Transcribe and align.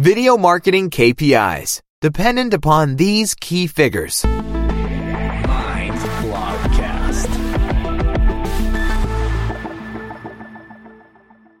Video 0.00 0.38
marketing 0.38 0.88
KPIs, 0.88 1.82
dependent 2.00 2.54
upon 2.54 2.96
these 2.96 3.34
key 3.34 3.66
figures. 3.66 4.24
Mind 4.24 5.94
Blogcast. 6.24 7.28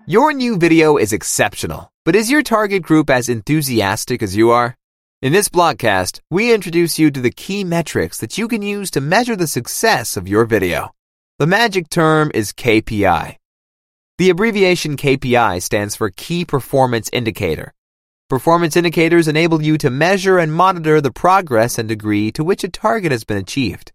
Your 0.06 0.32
new 0.32 0.56
video 0.56 0.96
is 0.96 1.12
exceptional, 1.12 1.92
but 2.06 2.16
is 2.16 2.30
your 2.30 2.42
target 2.42 2.82
group 2.82 3.10
as 3.10 3.28
enthusiastic 3.28 4.22
as 4.22 4.34
you 4.34 4.50
are? 4.50 4.74
In 5.20 5.34
this 5.34 5.50
blogcast, 5.50 6.20
we 6.30 6.54
introduce 6.54 6.98
you 6.98 7.10
to 7.10 7.20
the 7.20 7.30
key 7.30 7.62
metrics 7.62 8.16
that 8.20 8.38
you 8.38 8.48
can 8.48 8.62
use 8.62 8.90
to 8.92 9.02
measure 9.02 9.36
the 9.36 9.46
success 9.46 10.16
of 10.16 10.26
your 10.26 10.46
video. 10.46 10.92
The 11.38 11.46
magic 11.46 11.90
term 11.90 12.30
is 12.32 12.54
KPI. 12.54 13.36
The 14.16 14.30
abbreviation 14.30 14.96
KPI 14.96 15.60
stands 15.60 15.94
for 15.94 16.08
Key 16.08 16.46
Performance 16.46 17.10
Indicator. 17.12 17.74
Performance 18.30 18.76
indicators 18.76 19.26
enable 19.26 19.60
you 19.60 19.76
to 19.78 19.90
measure 19.90 20.38
and 20.38 20.54
monitor 20.54 21.00
the 21.00 21.10
progress 21.10 21.80
and 21.80 21.88
degree 21.88 22.30
to 22.30 22.44
which 22.44 22.62
a 22.62 22.68
target 22.68 23.10
has 23.10 23.24
been 23.24 23.38
achieved. 23.38 23.90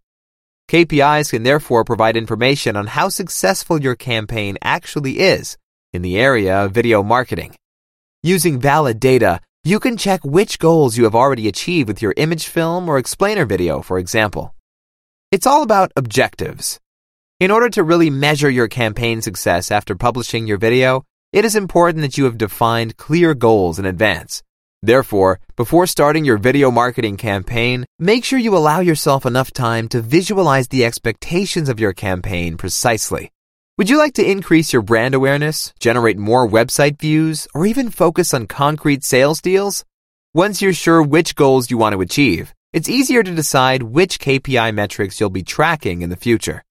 KPIs 0.68 1.30
can 1.30 1.42
therefore 1.42 1.84
provide 1.84 2.18
information 2.18 2.76
on 2.76 2.88
how 2.88 3.08
successful 3.08 3.80
your 3.80 3.94
campaign 3.94 4.58
actually 4.60 5.20
is 5.20 5.56
in 5.94 6.02
the 6.02 6.18
area 6.18 6.54
of 6.54 6.72
video 6.72 7.02
marketing. 7.02 7.56
Using 8.22 8.60
valid 8.60 9.00
data, 9.00 9.40
you 9.64 9.80
can 9.80 9.96
check 9.96 10.22
which 10.22 10.58
goals 10.58 10.98
you 10.98 11.04
have 11.04 11.14
already 11.14 11.48
achieved 11.48 11.88
with 11.88 12.02
your 12.02 12.12
image 12.18 12.46
film 12.46 12.90
or 12.90 12.98
explainer 12.98 13.46
video, 13.46 13.80
for 13.80 13.98
example. 13.98 14.54
It's 15.32 15.46
all 15.46 15.62
about 15.62 15.92
objectives. 15.96 16.78
In 17.40 17.50
order 17.50 17.70
to 17.70 17.82
really 17.82 18.10
measure 18.10 18.50
your 18.50 18.68
campaign 18.68 19.22
success 19.22 19.70
after 19.70 19.94
publishing 19.94 20.46
your 20.46 20.58
video, 20.58 21.06
it 21.32 21.44
is 21.44 21.54
important 21.54 22.02
that 22.02 22.16
you 22.16 22.24
have 22.24 22.38
defined 22.38 22.96
clear 22.96 23.34
goals 23.34 23.78
in 23.78 23.84
advance. 23.84 24.42
Therefore, 24.82 25.40
before 25.56 25.86
starting 25.86 26.24
your 26.24 26.38
video 26.38 26.70
marketing 26.70 27.16
campaign, 27.16 27.84
make 27.98 28.24
sure 28.24 28.38
you 28.38 28.56
allow 28.56 28.80
yourself 28.80 29.26
enough 29.26 29.50
time 29.50 29.88
to 29.88 30.00
visualize 30.00 30.68
the 30.68 30.84
expectations 30.84 31.68
of 31.68 31.80
your 31.80 31.92
campaign 31.92 32.56
precisely. 32.56 33.30
Would 33.78 33.90
you 33.90 33.98
like 33.98 34.14
to 34.14 34.30
increase 34.30 34.72
your 34.72 34.82
brand 34.82 35.14
awareness, 35.14 35.74
generate 35.80 36.16
more 36.16 36.48
website 36.48 36.98
views, 36.98 37.46
or 37.54 37.66
even 37.66 37.90
focus 37.90 38.32
on 38.32 38.46
concrete 38.46 39.04
sales 39.04 39.40
deals? 39.40 39.84
Once 40.32 40.62
you're 40.62 40.72
sure 40.72 41.02
which 41.02 41.34
goals 41.34 41.70
you 41.70 41.76
want 41.76 41.92
to 41.92 42.00
achieve, 42.00 42.54
it's 42.72 42.88
easier 42.88 43.22
to 43.22 43.34
decide 43.34 43.82
which 43.82 44.18
KPI 44.18 44.72
metrics 44.72 45.18
you'll 45.18 45.30
be 45.30 45.42
tracking 45.42 46.02
in 46.02 46.10
the 46.10 46.16
future. 46.16 46.62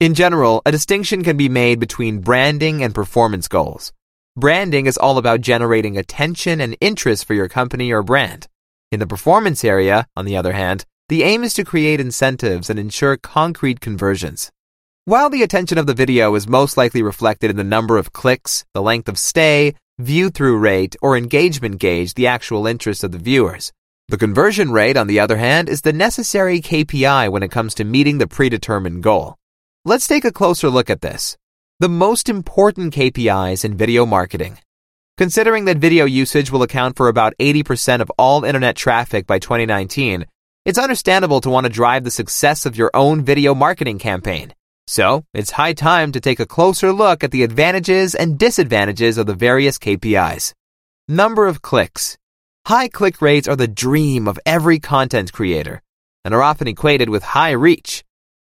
In 0.00 0.14
general, 0.14 0.62
a 0.64 0.70
distinction 0.70 1.24
can 1.24 1.36
be 1.36 1.48
made 1.48 1.80
between 1.80 2.20
branding 2.20 2.84
and 2.84 2.94
performance 2.94 3.48
goals. 3.48 3.92
Branding 4.36 4.86
is 4.86 4.96
all 4.96 5.18
about 5.18 5.40
generating 5.40 5.98
attention 5.98 6.60
and 6.60 6.76
interest 6.80 7.24
for 7.24 7.34
your 7.34 7.48
company 7.48 7.90
or 7.90 8.04
brand. 8.04 8.46
In 8.92 9.00
the 9.00 9.08
performance 9.08 9.64
area, 9.64 10.06
on 10.16 10.24
the 10.24 10.36
other 10.36 10.52
hand, 10.52 10.84
the 11.08 11.24
aim 11.24 11.42
is 11.42 11.52
to 11.54 11.64
create 11.64 11.98
incentives 11.98 12.70
and 12.70 12.78
ensure 12.78 13.16
concrete 13.16 13.80
conversions. 13.80 14.52
While 15.04 15.30
the 15.30 15.42
attention 15.42 15.78
of 15.78 15.88
the 15.88 15.94
video 15.94 16.32
is 16.36 16.46
most 16.46 16.76
likely 16.76 17.02
reflected 17.02 17.50
in 17.50 17.56
the 17.56 17.64
number 17.64 17.98
of 17.98 18.12
clicks, 18.12 18.64
the 18.74 18.82
length 18.82 19.08
of 19.08 19.18
stay, 19.18 19.74
view 19.98 20.30
through 20.30 20.58
rate, 20.58 20.94
or 21.02 21.16
engagement 21.16 21.80
gauge, 21.80 22.14
the 22.14 22.28
actual 22.28 22.68
interest 22.68 23.02
of 23.02 23.10
the 23.10 23.18
viewers. 23.18 23.72
The 24.10 24.16
conversion 24.16 24.70
rate, 24.70 24.96
on 24.96 25.08
the 25.08 25.18
other 25.18 25.38
hand, 25.38 25.68
is 25.68 25.80
the 25.80 25.92
necessary 25.92 26.60
KPI 26.60 27.32
when 27.32 27.42
it 27.42 27.50
comes 27.50 27.74
to 27.74 27.84
meeting 27.84 28.18
the 28.18 28.28
predetermined 28.28 29.02
goal. 29.02 29.34
Let's 29.88 30.06
take 30.06 30.26
a 30.26 30.30
closer 30.30 30.68
look 30.68 30.90
at 30.90 31.00
this. 31.00 31.38
The 31.80 31.88
most 31.88 32.28
important 32.28 32.92
KPIs 32.92 33.64
in 33.64 33.74
video 33.74 34.04
marketing. 34.04 34.58
Considering 35.16 35.64
that 35.64 35.78
video 35.78 36.04
usage 36.04 36.52
will 36.52 36.62
account 36.62 36.94
for 36.94 37.08
about 37.08 37.32
80% 37.40 38.02
of 38.02 38.12
all 38.18 38.44
internet 38.44 38.76
traffic 38.76 39.26
by 39.26 39.38
2019, 39.38 40.26
it's 40.66 40.78
understandable 40.78 41.40
to 41.40 41.48
want 41.48 41.64
to 41.64 41.72
drive 41.72 42.04
the 42.04 42.10
success 42.10 42.66
of 42.66 42.76
your 42.76 42.90
own 42.92 43.24
video 43.24 43.54
marketing 43.54 43.98
campaign. 43.98 44.52
So, 44.86 45.24
it's 45.32 45.52
high 45.52 45.72
time 45.72 46.12
to 46.12 46.20
take 46.20 46.38
a 46.38 46.44
closer 46.44 46.92
look 46.92 47.24
at 47.24 47.30
the 47.30 47.42
advantages 47.42 48.14
and 48.14 48.38
disadvantages 48.38 49.16
of 49.16 49.24
the 49.24 49.34
various 49.34 49.78
KPIs. 49.78 50.52
Number 51.08 51.46
of 51.46 51.62
clicks. 51.62 52.18
High 52.66 52.88
click 52.88 53.22
rates 53.22 53.48
are 53.48 53.56
the 53.56 53.66
dream 53.66 54.28
of 54.28 54.38
every 54.44 54.80
content 54.80 55.32
creator 55.32 55.80
and 56.26 56.34
are 56.34 56.42
often 56.42 56.68
equated 56.68 57.08
with 57.08 57.22
high 57.22 57.52
reach. 57.52 58.04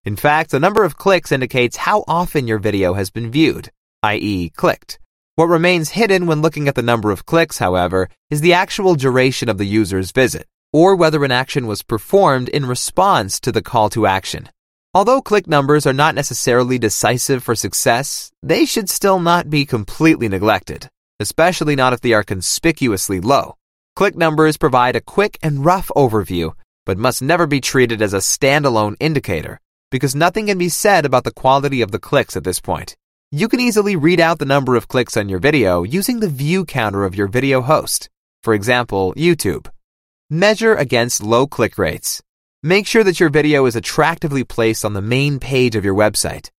In 0.04 0.16
fact, 0.16 0.50
the 0.50 0.60
number 0.60 0.84
of 0.84 0.98
clicks 0.98 1.32
indicates 1.32 1.78
how 1.78 2.04
often 2.06 2.46
your 2.46 2.58
video 2.58 2.92
has 2.92 3.08
been 3.08 3.30
viewed, 3.30 3.70
i.e., 4.02 4.50
clicked. 4.50 4.98
What 5.36 5.46
remains 5.46 5.90
hidden 5.90 6.26
when 6.26 6.42
looking 6.42 6.68
at 6.68 6.74
the 6.74 6.82
number 6.82 7.10
of 7.10 7.24
clicks, 7.24 7.56
however, 7.56 8.10
is 8.28 8.42
the 8.42 8.52
actual 8.52 8.96
duration 8.96 9.48
of 9.48 9.56
the 9.56 9.64
user's 9.64 10.12
visit, 10.12 10.46
or 10.74 10.94
whether 10.94 11.24
an 11.24 11.30
action 11.30 11.66
was 11.66 11.82
performed 11.82 12.50
in 12.50 12.66
response 12.66 13.40
to 13.40 13.50
the 13.50 13.62
call 13.62 13.88
to 13.90 14.06
action. 14.06 14.50
Although 14.92 15.22
click 15.22 15.48
numbers 15.48 15.86
are 15.86 15.94
not 15.94 16.14
necessarily 16.14 16.78
decisive 16.78 17.42
for 17.42 17.54
success, 17.54 18.30
they 18.42 18.66
should 18.66 18.90
still 18.90 19.18
not 19.18 19.48
be 19.48 19.64
completely 19.64 20.28
neglected, 20.28 20.86
especially 21.18 21.76
not 21.76 21.94
if 21.94 22.02
they 22.02 22.12
are 22.12 22.22
conspicuously 22.22 23.20
low. 23.20 23.54
Click 23.96 24.16
numbers 24.16 24.58
provide 24.58 24.96
a 24.96 25.00
quick 25.00 25.38
and 25.42 25.64
rough 25.64 25.90
overview, 25.96 26.52
but 26.84 26.98
must 26.98 27.22
never 27.22 27.46
be 27.46 27.60
treated 27.60 28.02
as 28.02 28.12
a 28.12 28.18
standalone 28.18 28.96
indicator, 29.00 29.60
because 29.90 30.14
nothing 30.14 30.46
can 30.46 30.58
be 30.58 30.68
said 30.68 31.04
about 31.04 31.24
the 31.24 31.32
quality 31.32 31.80
of 31.82 31.90
the 31.90 31.98
clicks 31.98 32.36
at 32.36 32.44
this 32.44 32.60
point. 32.60 32.96
You 33.30 33.48
can 33.48 33.60
easily 33.60 33.96
read 33.96 34.20
out 34.20 34.38
the 34.38 34.44
number 34.44 34.76
of 34.76 34.88
clicks 34.88 35.16
on 35.16 35.28
your 35.28 35.40
video 35.40 35.82
using 35.82 36.20
the 36.20 36.28
view 36.28 36.64
counter 36.64 37.04
of 37.04 37.14
your 37.14 37.26
video 37.26 37.62
host, 37.62 38.08
for 38.42 38.54
example, 38.54 39.12
YouTube. 39.16 39.68
Measure 40.30 40.74
against 40.74 41.22
low 41.22 41.46
click 41.46 41.76
rates. 41.76 42.22
Make 42.62 42.86
sure 42.86 43.04
that 43.04 43.20
your 43.20 43.30
video 43.30 43.66
is 43.66 43.76
attractively 43.76 44.44
placed 44.44 44.84
on 44.84 44.92
the 44.92 45.02
main 45.02 45.38
page 45.38 45.76
of 45.76 45.84
your 45.84 45.94
website. 45.94 46.50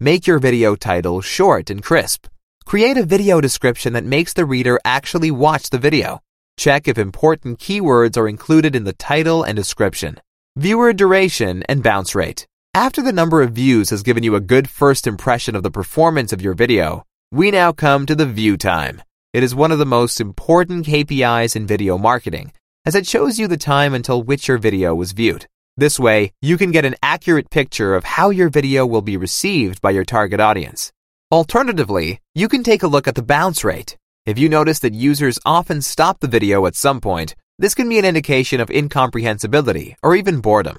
Make 0.00 0.26
your 0.26 0.38
video 0.38 0.76
title 0.76 1.20
short 1.20 1.70
and 1.70 1.82
crisp. 1.82 2.26
Create 2.64 2.96
a 2.96 3.04
video 3.04 3.40
description 3.40 3.92
that 3.92 4.04
makes 4.04 4.32
the 4.32 4.44
reader 4.44 4.80
actually 4.84 5.30
watch 5.30 5.70
the 5.70 5.78
video. 5.78 6.20
Check 6.56 6.88
if 6.88 6.98
important 6.98 7.58
keywords 7.58 8.16
are 8.16 8.28
included 8.28 8.74
in 8.74 8.84
the 8.84 8.94
title 8.94 9.42
and 9.42 9.56
description. 9.56 10.20
Viewer 10.56 10.92
duration 10.92 11.62
and 11.68 11.82
bounce 11.82 12.14
rate. 12.14 12.46
After 12.76 13.02
the 13.02 13.12
number 13.12 13.40
of 13.40 13.52
views 13.52 13.90
has 13.90 14.02
given 14.02 14.24
you 14.24 14.34
a 14.34 14.40
good 14.40 14.68
first 14.68 15.06
impression 15.06 15.54
of 15.54 15.62
the 15.62 15.70
performance 15.70 16.32
of 16.32 16.42
your 16.42 16.54
video, 16.54 17.04
we 17.30 17.52
now 17.52 17.70
come 17.70 18.04
to 18.04 18.16
the 18.16 18.26
view 18.26 18.56
time. 18.56 19.00
It 19.32 19.44
is 19.44 19.54
one 19.54 19.70
of 19.70 19.78
the 19.78 19.86
most 19.86 20.20
important 20.20 20.84
KPIs 20.84 21.54
in 21.54 21.68
video 21.68 21.96
marketing 21.98 22.52
as 22.84 22.96
it 22.96 23.06
shows 23.06 23.38
you 23.38 23.46
the 23.46 23.56
time 23.56 23.94
until 23.94 24.24
which 24.24 24.48
your 24.48 24.58
video 24.58 24.92
was 24.92 25.12
viewed. 25.12 25.46
This 25.76 26.00
way, 26.00 26.32
you 26.42 26.58
can 26.58 26.72
get 26.72 26.84
an 26.84 26.96
accurate 27.00 27.48
picture 27.48 27.94
of 27.94 28.02
how 28.02 28.30
your 28.30 28.48
video 28.48 28.84
will 28.84 29.02
be 29.02 29.16
received 29.16 29.80
by 29.80 29.92
your 29.92 30.04
target 30.04 30.40
audience. 30.40 30.92
Alternatively, 31.30 32.18
you 32.34 32.48
can 32.48 32.64
take 32.64 32.82
a 32.82 32.88
look 32.88 33.06
at 33.06 33.14
the 33.14 33.22
bounce 33.22 33.62
rate. 33.62 33.96
If 34.26 34.36
you 34.36 34.48
notice 34.48 34.80
that 34.80 34.94
users 34.94 35.38
often 35.46 35.80
stop 35.80 36.18
the 36.18 36.26
video 36.26 36.66
at 36.66 36.74
some 36.74 37.00
point, 37.00 37.36
this 37.56 37.76
can 37.76 37.88
be 37.88 38.00
an 38.00 38.04
indication 38.04 38.60
of 38.60 38.68
incomprehensibility 38.68 39.94
or 40.02 40.16
even 40.16 40.40
boredom. 40.40 40.78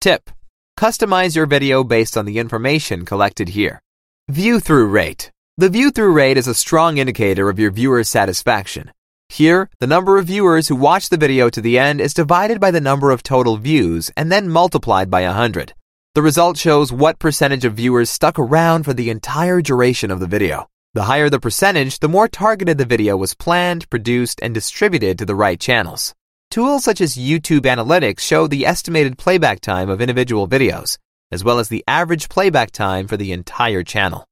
Tip. 0.00 0.30
Customize 0.78 1.34
your 1.34 1.46
video 1.46 1.82
based 1.82 2.16
on 2.16 2.24
the 2.24 2.38
information 2.38 3.04
collected 3.04 3.48
here. 3.48 3.82
View 4.28 4.60
through 4.60 4.86
rate. 4.86 5.32
The 5.56 5.68
view 5.68 5.90
through 5.90 6.12
rate 6.12 6.36
is 6.36 6.46
a 6.46 6.54
strong 6.54 6.98
indicator 6.98 7.50
of 7.50 7.58
your 7.58 7.72
viewer's 7.72 8.08
satisfaction. 8.08 8.92
Here, 9.28 9.68
the 9.80 9.88
number 9.88 10.18
of 10.18 10.26
viewers 10.26 10.68
who 10.68 10.76
watch 10.76 11.08
the 11.08 11.16
video 11.16 11.50
to 11.50 11.60
the 11.60 11.80
end 11.80 12.00
is 12.00 12.14
divided 12.14 12.60
by 12.60 12.70
the 12.70 12.80
number 12.80 13.10
of 13.10 13.24
total 13.24 13.56
views 13.56 14.12
and 14.16 14.30
then 14.30 14.48
multiplied 14.48 15.10
by 15.10 15.24
100. 15.24 15.74
The 16.14 16.22
result 16.22 16.56
shows 16.56 16.92
what 16.92 17.18
percentage 17.18 17.64
of 17.64 17.74
viewers 17.74 18.08
stuck 18.08 18.38
around 18.38 18.84
for 18.84 18.94
the 18.94 19.10
entire 19.10 19.60
duration 19.60 20.12
of 20.12 20.20
the 20.20 20.28
video. 20.28 20.68
The 20.94 21.02
higher 21.10 21.28
the 21.28 21.40
percentage, 21.40 21.98
the 21.98 22.08
more 22.08 22.28
targeted 22.28 22.78
the 22.78 22.84
video 22.84 23.16
was 23.16 23.34
planned, 23.34 23.90
produced, 23.90 24.38
and 24.44 24.54
distributed 24.54 25.18
to 25.18 25.26
the 25.26 25.34
right 25.34 25.58
channels. 25.58 26.14
Tools 26.50 26.82
such 26.82 27.02
as 27.02 27.14
YouTube 27.14 27.66
Analytics 27.66 28.20
show 28.20 28.46
the 28.46 28.64
estimated 28.64 29.18
playback 29.18 29.60
time 29.60 29.90
of 29.90 30.00
individual 30.00 30.48
videos, 30.48 30.96
as 31.30 31.44
well 31.44 31.58
as 31.58 31.68
the 31.68 31.84
average 31.86 32.30
playback 32.30 32.70
time 32.70 33.06
for 33.06 33.18
the 33.18 33.32
entire 33.32 33.82
channel. 33.82 34.24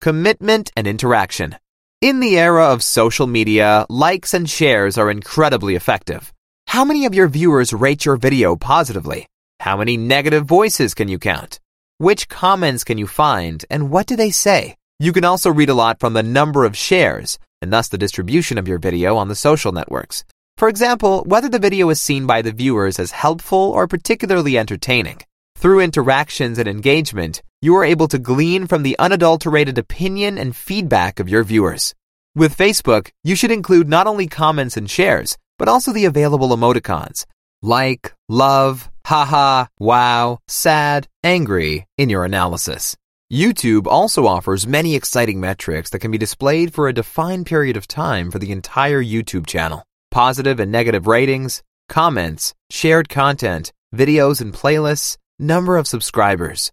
Commitment 0.00 0.72
and 0.76 0.88
interaction. 0.88 1.54
In 2.00 2.18
the 2.18 2.36
era 2.40 2.72
of 2.72 2.82
social 2.82 3.28
media, 3.28 3.86
likes 3.88 4.34
and 4.34 4.50
shares 4.50 4.98
are 4.98 5.12
incredibly 5.12 5.76
effective. 5.76 6.32
How 6.66 6.84
many 6.84 7.06
of 7.06 7.14
your 7.14 7.28
viewers 7.28 7.72
rate 7.72 8.04
your 8.04 8.16
video 8.16 8.56
positively? 8.56 9.26
How 9.60 9.76
many 9.76 9.96
negative 9.96 10.46
voices 10.46 10.92
can 10.92 11.06
you 11.06 11.20
count? 11.20 11.60
Which 11.98 12.28
comments 12.28 12.82
can 12.82 12.98
you 12.98 13.06
find 13.06 13.64
and 13.70 13.90
what 13.90 14.08
do 14.08 14.16
they 14.16 14.32
say? 14.32 14.74
You 14.98 15.12
can 15.12 15.24
also 15.24 15.52
read 15.52 15.68
a 15.68 15.74
lot 15.74 16.00
from 16.00 16.14
the 16.14 16.24
number 16.24 16.64
of 16.64 16.76
shares 16.76 17.38
and 17.62 17.72
thus 17.72 17.86
the 17.86 17.98
distribution 17.98 18.58
of 18.58 18.66
your 18.66 18.78
video 18.78 19.16
on 19.16 19.28
the 19.28 19.36
social 19.36 19.70
networks. 19.70 20.24
For 20.60 20.68
example, 20.68 21.24
whether 21.24 21.48
the 21.48 21.58
video 21.58 21.88
is 21.88 22.02
seen 22.02 22.26
by 22.26 22.42
the 22.42 22.52
viewers 22.52 22.98
as 22.98 23.12
helpful 23.12 23.72
or 23.72 23.88
particularly 23.88 24.58
entertaining. 24.58 25.20
Through 25.56 25.80
interactions 25.80 26.58
and 26.58 26.68
engagement, 26.68 27.40
you 27.62 27.74
are 27.76 27.84
able 27.92 28.08
to 28.08 28.18
glean 28.18 28.66
from 28.66 28.82
the 28.82 28.94
unadulterated 28.98 29.78
opinion 29.78 30.36
and 30.36 30.54
feedback 30.54 31.18
of 31.18 31.30
your 31.30 31.44
viewers. 31.44 31.94
With 32.34 32.58
Facebook, 32.58 33.10
you 33.24 33.36
should 33.36 33.50
include 33.50 33.88
not 33.88 34.06
only 34.06 34.26
comments 34.26 34.76
and 34.76 34.90
shares, 34.90 35.38
but 35.58 35.66
also 35.66 35.94
the 35.94 36.04
available 36.04 36.50
emoticons 36.50 37.24
like, 37.62 38.12
love, 38.28 38.90
haha, 39.06 39.64
wow, 39.78 40.40
sad, 40.46 41.08
angry 41.24 41.86
in 41.96 42.10
your 42.10 42.26
analysis. 42.26 42.98
YouTube 43.32 43.86
also 43.86 44.26
offers 44.26 44.66
many 44.66 44.94
exciting 44.94 45.40
metrics 45.40 45.88
that 45.88 46.00
can 46.00 46.10
be 46.10 46.18
displayed 46.18 46.74
for 46.74 46.86
a 46.86 46.92
defined 46.92 47.46
period 47.46 47.78
of 47.78 47.88
time 47.88 48.30
for 48.30 48.38
the 48.38 48.52
entire 48.52 49.02
YouTube 49.02 49.46
channel. 49.46 49.84
Positive 50.10 50.58
and 50.58 50.72
negative 50.72 51.06
ratings, 51.06 51.62
comments, 51.88 52.52
shared 52.68 53.08
content, 53.08 53.72
videos 53.94 54.40
and 54.40 54.52
playlists, 54.52 55.16
number 55.38 55.76
of 55.76 55.86
subscribers. 55.86 56.72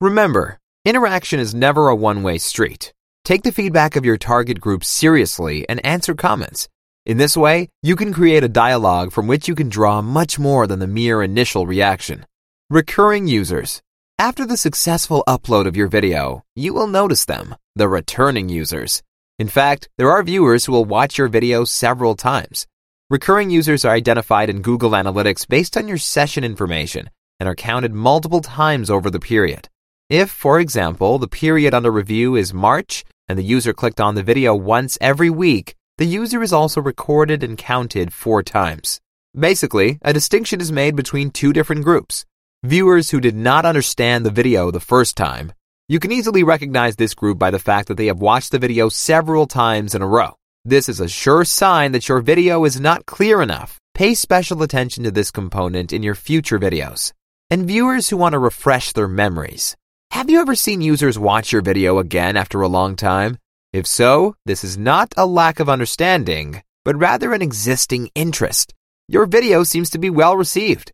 Remember, 0.00 0.58
interaction 0.84 1.38
is 1.38 1.54
never 1.54 1.86
a 1.86 1.94
one 1.94 2.24
way 2.24 2.38
street. 2.38 2.92
Take 3.24 3.44
the 3.44 3.52
feedback 3.52 3.94
of 3.94 4.04
your 4.04 4.16
target 4.16 4.60
group 4.60 4.82
seriously 4.82 5.64
and 5.68 5.84
answer 5.86 6.14
comments. 6.14 6.68
In 7.04 7.18
this 7.18 7.36
way, 7.36 7.68
you 7.84 7.94
can 7.94 8.12
create 8.12 8.42
a 8.42 8.48
dialogue 8.48 9.12
from 9.12 9.28
which 9.28 9.46
you 9.46 9.54
can 9.54 9.68
draw 9.68 10.02
much 10.02 10.36
more 10.36 10.66
than 10.66 10.80
the 10.80 10.88
mere 10.88 11.22
initial 11.22 11.68
reaction. 11.68 12.26
Recurring 12.68 13.28
users. 13.28 13.80
After 14.18 14.44
the 14.44 14.56
successful 14.56 15.22
upload 15.28 15.66
of 15.66 15.76
your 15.76 15.86
video, 15.86 16.42
you 16.56 16.74
will 16.74 16.88
notice 16.88 17.26
them, 17.26 17.54
the 17.76 17.88
returning 17.88 18.48
users. 18.48 19.04
In 19.38 19.48
fact, 19.48 19.90
there 19.98 20.10
are 20.10 20.22
viewers 20.22 20.64
who 20.64 20.72
will 20.72 20.86
watch 20.86 21.18
your 21.18 21.28
video 21.28 21.64
several 21.64 22.14
times. 22.16 22.66
Recurring 23.10 23.50
users 23.50 23.84
are 23.84 23.92
identified 23.92 24.48
in 24.48 24.62
Google 24.62 24.92
Analytics 24.92 25.46
based 25.46 25.76
on 25.76 25.86
your 25.86 25.98
session 25.98 26.42
information 26.42 27.10
and 27.38 27.46
are 27.46 27.54
counted 27.54 27.92
multiple 27.92 28.40
times 28.40 28.88
over 28.88 29.10
the 29.10 29.20
period. 29.20 29.68
If, 30.08 30.30
for 30.30 30.58
example, 30.58 31.18
the 31.18 31.28
period 31.28 31.74
under 31.74 31.90
review 31.90 32.34
is 32.34 32.54
March 32.54 33.04
and 33.28 33.38
the 33.38 33.42
user 33.42 33.74
clicked 33.74 34.00
on 34.00 34.14
the 34.14 34.22
video 34.22 34.54
once 34.54 34.96
every 35.02 35.28
week, 35.28 35.74
the 35.98 36.06
user 36.06 36.42
is 36.42 36.54
also 36.54 36.80
recorded 36.80 37.42
and 37.44 37.58
counted 37.58 38.14
four 38.14 38.42
times. 38.42 39.02
Basically, 39.38 39.98
a 40.00 40.14
distinction 40.14 40.62
is 40.62 40.72
made 40.72 40.96
between 40.96 41.30
two 41.30 41.52
different 41.52 41.84
groups. 41.84 42.24
Viewers 42.62 43.10
who 43.10 43.20
did 43.20 43.36
not 43.36 43.66
understand 43.66 44.24
the 44.24 44.30
video 44.30 44.70
the 44.70 44.80
first 44.80 45.14
time. 45.14 45.52
You 45.88 46.00
can 46.00 46.10
easily 46.10 46.42
recognize 46.42 46.96
this 46.96 47.14
group 47.14 47.38
by 47.38 47.52
the 47.52 47.60
fact 47.60 47.86
that 47.86 47.96
they 47.96 48.06
have 48.06 48.18
watched 48.18 48.50
the 48.50 48.58
video 48.58 48.88
several 48.88 49.46
times 49.46 49.94
in 49.94 50.02
a 50.02 50.06
row. 50.06 50.34
This 50.64 50.88
is 50.88 50.98
a 50.98 51.06
sure 51.06 51.44
sign 51.44 51.92
that 51.92 52.08
your 52.08 52.20
video 52.20 52.64
is 52.64 52.80
not 52.80 53.06
clear 53.06 53.40
enough. 53.40 53.78
Pay 53.94 54.14
special 54.14 54.64
attention 54.64 55.04
to 55.04 55.12
this 55.12 55.30
component 55.30 55.92
in 55.92 56.02
your 56.02 56.16
future 56.16 56.58
videos. 56.58 57.12
And 57.50 57.68
viewers 57.68 58.08
who 58.08 58.16
want 58.16 58.32
to 58.32 58.40
refresh 58.40 58.94
their 58.94 59.06
memories. 59.06 59.76
Have 60.10 60.28
you 60.28 60.40
ever 60.40 60.56
seen 60.56 60.80
users 60.80 61.20
watch 61.20 61.52
your 61.52 61.62
video 61.62 61.98
again 61.98 62.36
after 62.36 62.62
a 62.62 62.68
long 62.68 62.96
time? 62.96 63.38
If 63.72 63.86
so, 63.86 64.34
this 64.44 64.64
is 64.64 64.76
not 64.76 65.14
a 65.16 65.24
lack 65.24 65.60
of 65.60 65.68
understanding, 65.68 66.64
but 66.84 66.98
rather 66.98 67.32
an 67.32 67.42
existing 67.42 68.10
interest. 68.16 68.74
Your 69.06 69.24
video 69.24 69.62
seems 69.62 69.90
to 69.90 69.98
be 69.98 70.10
well 70.10 70.36
received. 70.36 70.90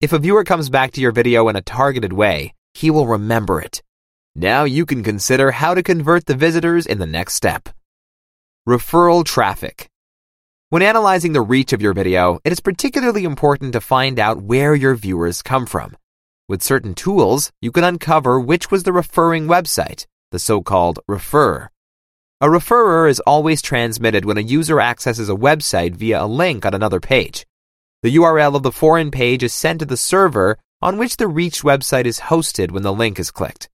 If 0.00 0.14
a 0.14 0.18
viewer 0.18 0.44
comes 0.44 0.70
back 0.70 0.92
to 0.92 1.02
your 1.02 1.12
video 1.12 1.48
in 1.48 1.56
a 1.56 1.60
targeted 1.60 2.14
way, 2.14 2.54
he 2.72 2.90
will 2.90 3.06
remember 3.06 3.60
it. 3.60 3.82
Now 4.36 4.62
you 4.62 4.86
can 4.86 5.02
consider 5.02 5.50
how 5.50 5.74
to 5.74 5.82
convert 5.82 6.26
the 6.26 6.36
visitors 6.36 6.86
in 6.86 7.00
the 7.00 7.06
next 7.06 7.34
step. 7.34 7.68
Referral 8.68 9.24
traffic. 9.24 9.88
When 10.68 10.82
analyzing 10.82 11.32
the 11.32 11.40
reach 11.40 11.72
of 11.72 11.82
your 11.82 11.92
video, 11.94 12.38
it 12.44 12.52
is 12.52 12.60
particularly 12.60 13.24
important 13.24 13.72
to 13.72 13.80
find 13.80 14.20
out 14.20 14.40
where 14.42 14.72
your 14.76 14.94
viewers 14.94 15.42
come 15.42 15.66
from. 15.66 15.96
With 16.48 16.62
certain 16.62 16.94
tools, 16.94 17.50
you 17.60 17.72
can 17.72 17.82
uncover 17.82 18.38
which 18.38 18.70
was 18.70 18.84
the 18.84 18.92
referring 18.92 19.48
website, 19.48 20.06
the 20.30 20.38
so-called 20.38 21.00
refer. 21.08 21.68
A 22.40 22.46
referrer 22.46 23.10
is 23.10 23.18
always 23.20 23.60
transmitted 23.60 24.24
when 24.24 24.38
a 24.38 24.42
user 24.42 24.80
accesses 24.80 25.28
a 25.28 25.34
website 25.34 25.96
via 25.96 26.22
a 26.22 26.26
link 26.26 26.64
on 26.64 26.72
another 26.72 27.00
page. 27.00 27.46
The 28.04 28.14
URL 28.14 28.54
of 28.54 28.62
the 28.62 28.70
foreign 28.70 29.10
page 29.10 29.42
is 29.42 29.52
sent 29.52 29.80
to 29.80 29.86
the 29.86 29.96
server 29.96 30.56
on 30.80 30.98
which 30.98 31.16
the 31.16 31.26
reached 31.26 31.64
website 31.64 32.04
is 32.04 32.20
hosted 32.20 32.70
when 32.70 32.84
the 32.84 32.92
link 32.92 33.18
is 33.18 33.32
clicked. 33.32 33.68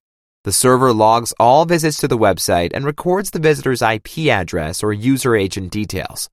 The 0.46 0.52
server 0.52 0.92
logs 0.92 1.34
all 1.40 1.64
visits 1.64 1.96
to 1.96 2.06
the 2.06 2.16
website 2.16 2.70
and 2.72 2.84
records 2.84 3.30
the 3.30 3.40
visitor's 3.40 3.82
IP 3.82 4.28
address 4.28 4.80
or 4.80 4.92
user 4.92 5.34
agent 5.34 5.72
details. 5.72 6.30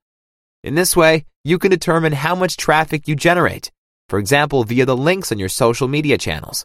In 0.64 0.76
this 0.76 0.96
way, 0.96 1.26
you 1.44 1.58
can 1.58 1.72
determine 1.72 2.14
how 2.14 2.36
much 2.36 2.56
traffic 2.56 3.08
you 3.08 3.16
generate, 3.16 3.72
for 4.10 4.20
example, 4.20 4.66
via 4.66 4.86
the 4.86 4.96
links 4.96 5.32
on 5.32 5.40
your 5.40 5.50
social 5.50 5.88
media 5.88 6.20
channels. 6.20 6.64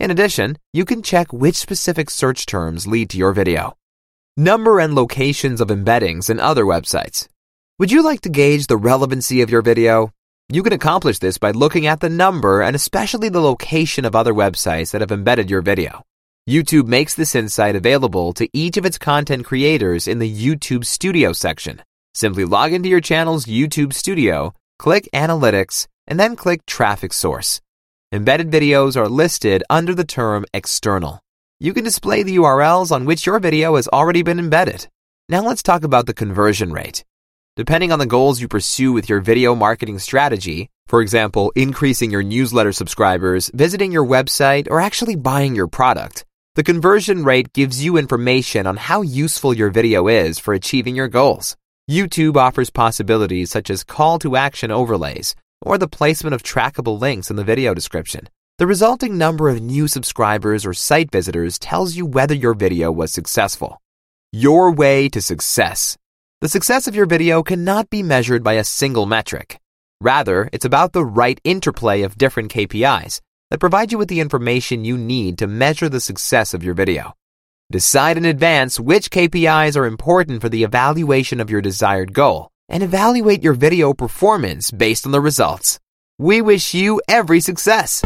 In 0.00 0.10
addition, 0.10 0.56
you 0.72 0.86
can 0.86 1.02
check 1.02 1.30
which 1.34 1.56
specific 1.56 2.08
search 2.08 2.46
terms 2.46 2.86
lead 2.86 3.10
to 3.10 3.18
your 3.18 3.34
video. 3.34 3.76
Number 4.38 4.80
and 4.80 4.94
locations 4.94 5.60
of 5.60 5.68
embeddings 5.68 6.30
in 6.30 6.40
other 6.40 6.64
websites. 6.64 7.28
Would 7.78 7.92
you 7.92 8.02
like 8.02 8.22
to 8.22 8.30
gauge 8.30 8.68
the 8.68 8.78
relevancy 8.78 9.42
of 9.42 9.50
your 9.50 9.60
video? 9.60 10.14
You 10.48 10.62
can 10.62 10.72
accomplish 10.72 11.18
this 11.18 11.36
by 11.36 11.50
looking 11.50 11.86
at 11.86 12.00
the 12.00 12.08
number 12.08 12.62
and 12.62 12.74
especially 12.74 13.28
the 13.28 13.42
location 13.42 14.06
of 14.06 14.16
other 14.16 14.32
websites 14.32 14.92
that 14.92 15.02
have 15.02 15.12
embedded 15.12 15.50
your 15.50 15.60
video. 15.60 16.02
YouTube 16.48 16.86
makes 16.86 17.16
this 17.16 17.34
insight 17.34 17.74
available 17.74 18.32
to 18.34 18.48
each 18.52 18.76
of 18.76 18.86
its 18.86 18.98
content 18.98 19.44
creators 19.44 20.06
in 20.06 20.20
the 20.20 20.32
YouTube 20.32 20.84
Studio 20.84 21.32
section. 21.32 21.82
Simply 22.14 22.44
log 22.44 22.72
into 22.72 22.88
your 22.88 23.00
channel's 23.00 23.46
YouTube 23.46 23.92
studio, 23.92 24.54
click 24.78 25.08
Analytics, 25.12 25.88
and 26.06 26.20
then 26.20 26.36
click 26.36 26.64
Traffic 26.64 27.12
Source. 27.12 27.60
Embedded 28.12 28.48
videos 28.48 28.96
are 28.96 29.08
listed 29.08 29.64
under 29.68 29.92
the 29.92 30.04
term 30.04 30.44
External. 30.54 31.18
You 31.58 31.74
can 31.74 31.82
display 31.82 32.22
the 32.22 32.36
URLs 32.36 32.92
on 32.92 33.06
which 33.06 33.26
your 33.26 33.40
video 33.40 33.74
has 33.74 33.88
already 33.88 34.22
been 34.22 34.38
embedded. 34.38 34.86
Now 35.28 35.40
let's 35.40 35.64
talk 35.64 35.82
about 35.82 36.06
the 36.06 36.14
conversion 36.14 36.72
rate. 36.72 37.04
Depending 37.56 37.90
on 37.90 37.98
the 37.98 38.06
goals 38.06 38.40
you 38.40 38.46
pursue 38.46 38.92
with 38.92 39.08
your 39.08 39.18
video 39.18 39.56
marketing 39.56 39.98
strategy, 39.98 40.68
for 40.86 41.00
example, 41.00 41.50
increasing 41.56 42.12
your 42.12 42.22
newsletter 42.22 42.70
subscribers, 42.70 43.50
visiting 43.52 43.90
your 43.90 44.06
website, 44.06 44.70
or 44.70 44.80
actually 44.80 45.16
buying 45.16 45.56
your 45.56 45.66
product, 45.66 46.24
the 46.56 46.64
conversion 46.64 47.22
rate 47.22 47.52
gives 47.52 47.84
you 47.84 47.98
information 47.98 48.66
on 48.66 48.78
how 48.78 49.02
useful 49.02 49.52
your 49.52 49.68
video 49.68 50.08
is 50.08 50.38
for 50.38 50.54
achieving 50.54 50.96
your 50.96 51.06
goals. 51.06 51.54
YouTube 51.90 52.36
offers 52.36 52.70
possibilities 52.70 53.50
such 53.50 53.68
as 53.68 53.84
call 53.84 54.18
to 54.18 54.36
action 54.36 54.70
overlays 54.70 55.34
or 55.60 55.76
the 55.76 55.86
placement 55.86 56.32
of 56.32 56.42
trackable 56.42 56.98
links 56.98 57.28
in 57.28 57.36
the 57.36 57.44
video 57.44 57.74
description. 57.74 58.30
The 58.56 58.66
resulting 58.66 59.18
number 59.18 59.50
of 59.50 59.60
new 59.60 59.86
subscribers 59.86 60.64
or 60.64 60.72
site 60.72 61.10
visitors 61.12 61.58
tells 61.58 61.94
you 61.94 62.06
whether 62.06 62.34
your 62.34 62.54
video 62.54 62.90
was 62.90 63.12
successful. 63.12 63.78
Your 64.32 64.72
way 64.72 65.10
to 65.10 65.20
success. 65.20 65.98
The 66.40 66.48
success 66.48 66.86
of 66.86 66.96
your 66.96 67.06
video 67.06 67.42
cannot 67.42 67.90
be 67.90 68.02
measured 68.02 68.42
by 68.42 68.54
a 68.54 68.64
single 68.64 69.04
metric. 69.04 69.58
Rather, 70.00 70.48
it's 70.54 70.64
about 70.64 70.94
the 70.94 71.04
right 71.04 71.38
interplay 71.44 72.00
of 72.00 72.16
different 72.16 72.50
KPIs 72.50 73.20
that 73.50 73.60
provide 73.60 73.92
you 73.92 73.98
with 73.98 74.08
the 74.08 74.20
information 74.20 74.84
you 74.84 74.98
need 74.98 75.38
to 75.38 75.46
measure 75.46 75.88
the 75.88 76.00
success 76.00 76.54
of 76.54 76.62
your 76.62 76.74
video. 76.74 77.14
Decide 77.70 78.16
in 78.16 78.24
advance 78.24 78.78
which 78.78 79.10
KPIs 79.10 79.76
are 79.76 79.86
important 79.86 80.40
for 80.40 80.48
the 80.48 80.62
evaluation 80.62 81.40
of 81.40 81.50
your 81.50 81.60
desired 81.60 82.12
goal 82.12 82.48
and 82.68 82.82
evaluate 82.82 83.42
your 83.42 83.54
video 83.54 83.92
performance 83.92 84.70
based 84.70 85.06
on 85.06 85.12
the 85.12 85.20
results. 85.20 85.78
We 86.18 86.40
wish 86.42 86.74
you 86.74 87.00
every 87.08 87.40
success. 87.40 88.02